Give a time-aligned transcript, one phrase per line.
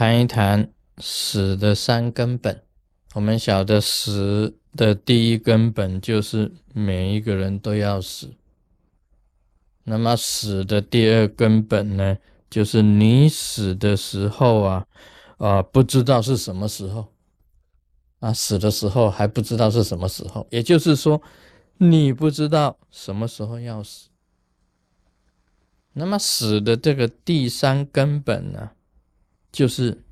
[0.00, 2.62] 谈一谈死的三根本。
[3.12, 8.32] 我们晓得死的第一根本就是每一个人都要死。
[9.84, 12.16] 那么死的第二根本呢，
[12.48, 14.86] 就是你死的时候啊，
[15.36, 17.12] 啊，不知道是什么时候。
[18.20, 21.20] 啊，死的时候还不知道是什么时候，也就是说，
[21.76, 24.08] 你不知道什么时候要死。
[25.92, 28.70] 那么死的这个第三根本呢，
[29.52, 30.04] 就是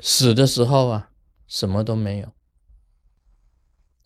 [0.00, 1.10] 死的时候啊，
[1.46, 2.32] 什么都没有。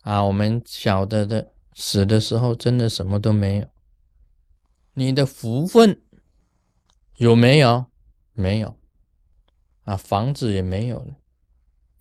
[0.01, 3.67] 啊，我们晓得的，死的时候真的什么都没有。
[4.93, 6.01] 你的福分
[7.17, 7.85] 有没有？
[8.33, 8.77] 没有。
[9.83, 11.15] 啊，房子也没有了。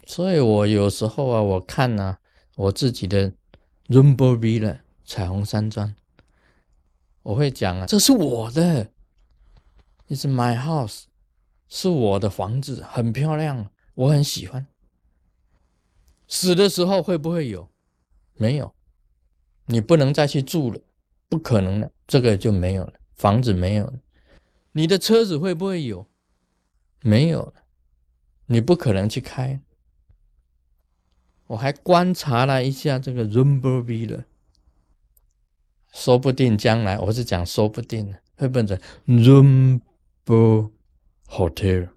[0.06, 2.18] 所以我有时候啊，我看呢，
[2.56, 3.32] 我自己的
[3.88, 5.94] Rainbow Villa 彩虹山庄，
[7.22, 8.90] 我会讲啊，这是我的
[10.08, 11.04] ，It's my house，
[11.68, 14.66] 是我的房子，很漂亮，我很喜欢。
[16.26, 17.68] 死的时候会不会有？
[18.34, 18.74] 没有，
[19.66, 20.80] 你不能再去住了，
[21.28, 24.00] 不可能了，这个就没有了，房子没有了。
[24.72, 26.06] 你的车子会不会有？
[27.02, 27.54] 没有了，
[28.46, 29.60] 你不可能去开。
[31.48, 34.24] 我还观察了一下这个 Rainbow Villa，
[35.92, 40.70] 说不定将来我是讲说不定会变成 Rainbow
[41.28, 41.90] Hotel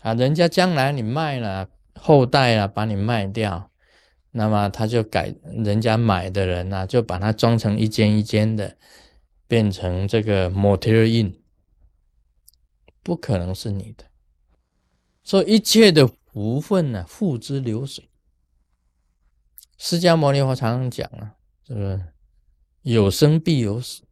[0.00, 3.70] 啊，人家将来你卖了后代啊，把你卖掉，
[4.30, 8.76] 那么他就改人家买的人呢，就把它装成一间一间的，
[9.46, 11.40] 变成这个 Motel Inn，
[13.02, 14.04] 不可能是你的，
[15.22, 16.10] 所以一切的。
[16.34, 18.08] 无份呢，付之流水。
[19.76, 22.00] 释迦牟尼佛常常讲啊，这个
[22.80, 24.04] 有生必有死。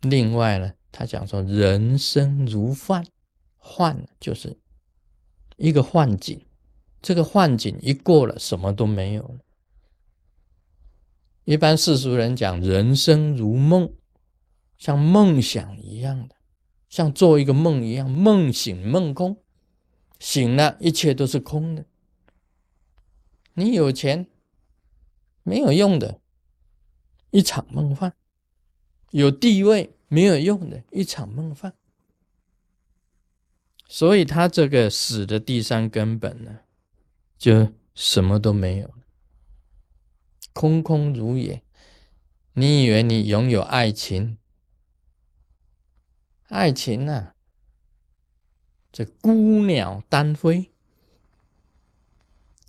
[0.00, 3.04] 另外呢，他讲说人生如幻，
[3.56, 4.58] 幻就是
[5.56, 6.44] 一个幻境，
[7.00, 9.38] 这个幻境一过了，什么都没有了。
[11.44, 13.92] 一般世俗人讲人生如梦，
[14.76, 16.34] 像梦想一样的，
[16.88, 19.38] 像做一个梦一样，梦醒梦空。
[20.18, 21.86] 醒了，一切都是空的。
[23.54, 24.26] 你有钱
[25.42, 26.20] 没有用的，
[27.30, 28.10] 一场梦幻；
[29.10, 31.72] 有地位没有用的，一场梦幻。
[33.86, 36.60] 所以，他这个死的第三根本呢，
[37.38, 39.04] 就什么都没有了，
[40.52, 41.62] 空空如也。
[42.52, 44.36] 你以为你拥有爱情？
[46.48, 47.34] 爱情呢？
[48.90, 50.72] 这孤鸟单飞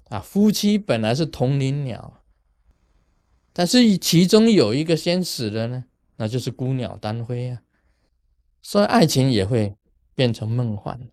[0.10, 2.22] 啊，夫妻本来是同林鸟，
[3.52, 5.86] 但是其中有一个先死了呢，
[6.20, 7.62] 那就是孤鸟单飞啊。
[8.62, 9.74] 所以爱情也会
[10.14, 11.10] 变成梦幻，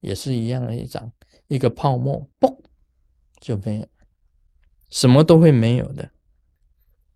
[0.00, 1.12] 也是一样的一张
[1.48, 2.58] 一个泡沫，嘣
[3.38, 3.86] 就没有，
[4.88, 6.10] 什么都会没有的。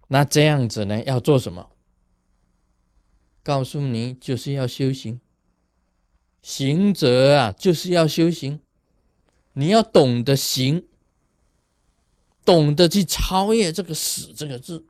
[0.09, 1.71] 那这样子呢，要做什么？
[3.43, 5.21] 告诉你，就是要修行。
[6.43, 8.61] 行者啊，就是要修行。
[9.55, 10.87] 你要懂得行，
[12.45, 14.87] 懂得去超越这个死这个字。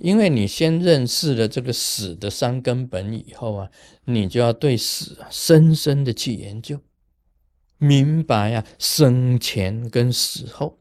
[0.00, 3.70] 因为你先认识了这个死的三根本以后啊，
[4.04, 6.80] 你就要对死啊深深的去研究，
[7.78, 10.78] 明白啊生前跟死后，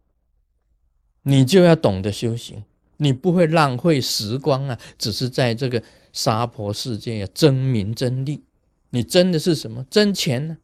[1.24, 2.64] 你就要懂得修行，
[2.98, 5.84] 你不会浪费时光啊，只是在这个
[6.14, 8.44] 娑婆世界啊争名争利。
[8.92, 9.84] 你争的是什么？
[9.90, 10.58] 争钱呢？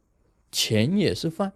[0.50, 1.50] 钱也是饭；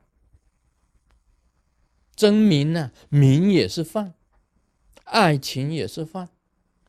[2.16, 2.90] 争名呢？
[3.08, 4.12] 名也是饭；
[5.04, 6.26] 爱情也是饭；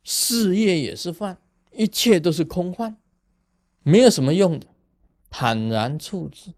[0.04, 1.38] 事业也是饭。
[1.72, 2.98] 一切都是空幻，
[3.84, 4.68] 没有什么用的。
[5.30, 6.54] 坦然处之，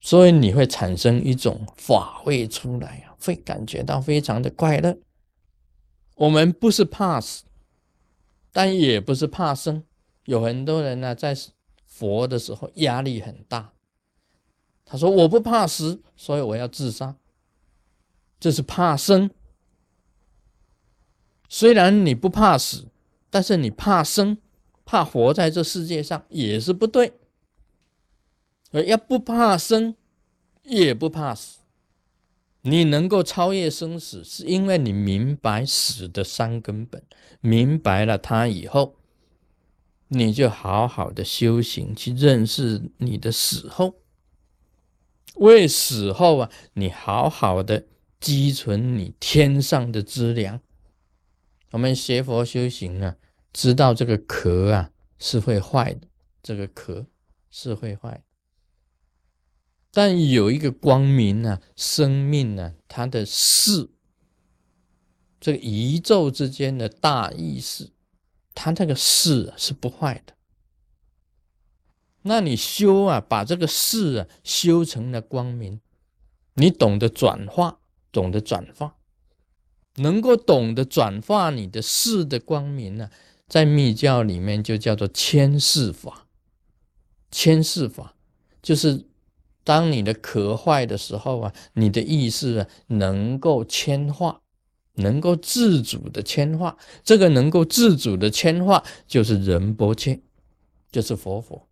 [0.00, 4.96] 所以你会产生一种法味出来啊，会感觉到非常的快乐。
[6.14, 7.44] 我们不是怕死，
[8.52, 9.84] 但也不是怕生。
[10.24, 11.36] 有很多人呢，在。
[11.88, 13.72] 佛的时候压力很大，
[14.84, 17.16] 他说我不怕死，所以我要自杀，
[18.38, 19.30] 这是怕生。
[21.48, 22.86] 虽然你不怕死，
[23.30, 24.38] 但是你怕生，
[24.84, 27.12] 怕活在这世界上也是不对。
[28.72, 29.94] 而要不怕生，
[30.64, 31.58] 也不怕死，
[32.62, 37.02] 你能够超越生死，是因为你明白死的三根本，
[37.40, 38.96] 明白了它以后。
[40.08, 43.96] 你就好好的修行，去认识你的死后，
[45.34, 47.86] 为死后啊，你好好的
[48.20, 50.60] 积存你天上的资粮。
[51.76, 53.16] 我们学佛修行啊，
[53.52, 56.08] 知道这个壳啊是会坏的，
[56.42, 57.04] 这个壳
[57.50, 58.24] 是会坏。
[59.90, 63.90] 但有一个光明呢，生命呢，它的事，
[65.38, 67.90] 这个宇宙之间的大意识，
[68.54, 70.32] 它这个事是不坏的。
[72.22, 75.82] 那你修啊，把这个事啊修成了光明，
[76.54, 77.80] 你懂得转化，
[78.10, 78.95] 懂得转化，
[79.96, 83.10] 能够懂得转化你的事的光明呢，
[83.46, 86.26] 在密教里面就叫做千世法。
[87.30, 88.14] 千世法
[88.62, 89.06] 就是。
[89.66, 94.40] 当你的壳坏的时候啊，你的意识啊能够迁化，
[94.94, 96.78] 能够自主的迁化。
[97.02, 100.20] 这个能够自主的迁化，就是仁波切，
[100.92, 101.66] 就是佛佛。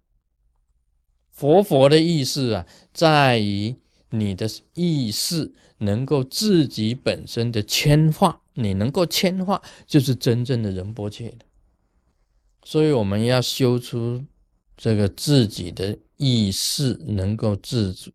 [1.31, 3.77] 佛佛的意思啊，在于
[4.19, 11.45] 你的意识能够自己本身的迁化，你能够迁化，就是真正的仁波切的。
[12.63, 14.25] 所以我们要修出
[14.77, 15.99] 这个自己的。
[16.17, 18.13] 意识能够自主，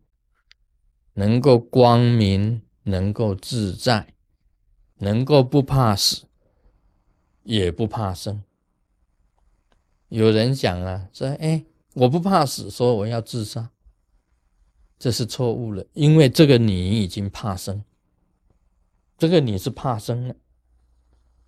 [1.12, 4.14] 能够光明，能够自在，
[4.96, 6.22] 能够不怕死，
[7.42, 8.42] 也不怕生。
[10.08, 13.70] 有人讲啊，说：“哎，我不怕死，说我要自杀。”
[15.00, 17.82] 这是错误了，因为这个你已经怕生，
[19.16, 20.36] 这个你是怕生了。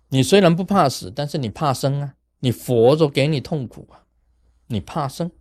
[0.09, 4.05] 你虽然不怕死，但是你怕生啊，你佛都给你痛苦啊，
[4.67, 5.31] 你怕生。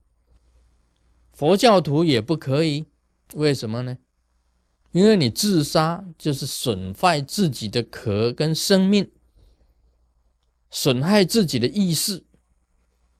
[1.32, 2.85] 佛教徒也不可以，
[3.32, 3.97] 为什么呢？
[4.91, 9.11] 因为你自杀就是损坏自己的壳跟生命，
[10.70, 12.25] 损害自己的意识。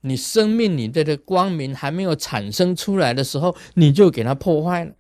[0.03, 4.93] 你生命里的的光明还没有产生出来的时候，你就给它破坏了。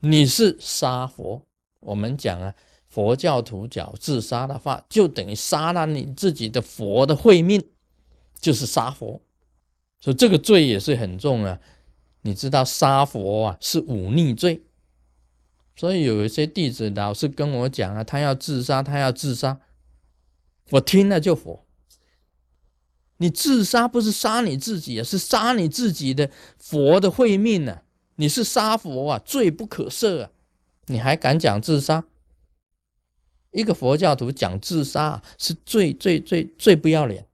[0.00, 1.42] 你是杀佛。
[1.80, 2.54] 我们讲啊，
[2.88, 7.62] 佛教徒讲自杀的话，就等于杀了你自己的佛的慧命，
[8.38, 9.20] 就是杀佛。
[10.00, 11.58] 所以这个罪也是很重啊。
[12.22, 14.62] 你知道杀佛啊是忤逆罪，
[15.74, 19.58] 所以有一些弟子老是跟我讲啊，他要自杀，他要自杀，
[20.72, 21.64] 我听了就火。
[23.20, 27.82] 你自杀不是杀你自己啊，是杀你自己的佛的慧命啊！
[28.16, 30.30] 你是杀佛啊，罪不可赦啊！
[30.86, 32.04] 你还敢讲自杀？
[33.52, 37.26] 一个佛教徒讲自杀是最最最最不要脸，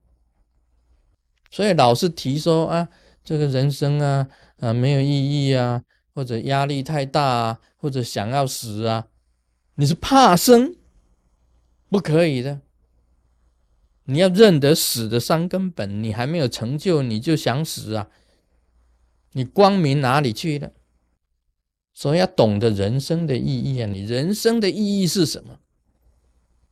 [1.51, 2.89] 所以老是提说啊，
[3.25, 4.29] 这个人生啊。
[4.59, 5.07] 啊，没有意
[5.47, 5.83] 义啊，
[6.15, 9.07] 或者压力太大啊，或者想要死啊，
[9.75, 10.75] 你是怕生，
[11.91, 12.63] 不可以的。
[14.07, 18.09] 你要认得死的三根本，你还没有成就，你就想死啊？
[19.33, 20.73] 你光明哪里去了？
[21.93, 23.87] 所以要懂得人生的意义啊！
[23.87, 25.61] 你人生的意义是什么？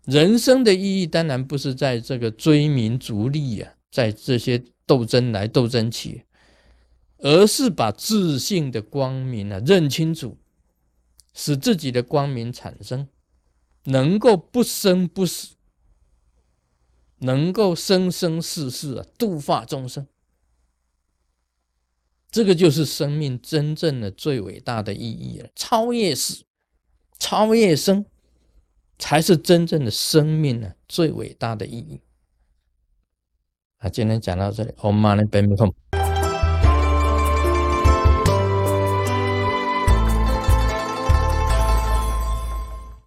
[0.04, 6.24] 人生的意义当然不是在这个追名逐利呀，在这些斗争来斗争去。
[7.18, 10.36] 而是把自信的光明啊认清楚，
[11.32, 13.08] 使自己的光明产生，
[13.84, 15.53] 能够不生不死，
[17.24, 20.06] 能够生生世世啊度化众生，
[22.30, 25.48] 这个就是生命真正的最伟大的意义了。
[25.54, 26.44] 超越死，
[27.18, 28.04] 超越生，
[28.98, 32.00] 才是真正的生命呢最伟大的意义。
[33.78, 36.03] 啊，今天讲到这里，我们马上拜拜。